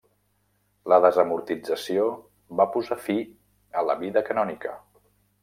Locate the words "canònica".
4.33-4.75